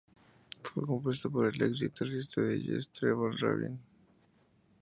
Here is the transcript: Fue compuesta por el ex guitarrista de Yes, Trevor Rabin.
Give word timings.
Fue 0.63 0.83
compuesta 0.83 1.29
por 1.29 1.45
el 1.45 1.61
ex 1.61 1.79
guitarrista 1.79 2.41
de 2.41 2.59
Yes, 2.59 2.89
Trevor 2.89 3.39
Rabin. 3.39 3.79